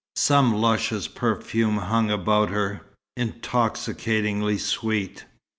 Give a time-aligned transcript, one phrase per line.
[0.15, 2.81] Some luscious perfume hung about her,
[3.15, 5.25] intoxicatingly sweet.